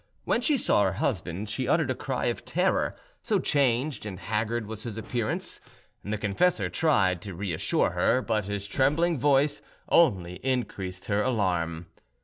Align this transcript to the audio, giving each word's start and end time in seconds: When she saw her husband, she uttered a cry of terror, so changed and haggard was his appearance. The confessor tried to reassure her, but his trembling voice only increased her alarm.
When 0.23 0.41
she 0.41 0.57
saw 0.57 0.81
her 0.81 0.93
husband, 0.93 1.47
she 1.47 1.67
uttered 1.67 1.91
a 1.91 1.93
cry 1.93 2.25
of 2.25 2.43
terror, 2.43 2.95
so 3.21 3.37
changed 3.37 4.03
and 4.03 4.19
haggard 4.19 4.65
was 4.65 4.81
his 4.81 4.97
appearance. 4.97 5.61
The 6.03 6.17
confessor 6.17 6.71
tried 6.71 7.21
to 7.21 7.35
reassure 7.35 7.91
her, 7.91 8.19
but 8.23 8.47
his 8.47 8.65
trembling 8.65 9.19
voice 9.19 9.61
only 9.89 10.37
increased 10.37 11.05
her 11.05 11.21
alarm. 11.21 11.85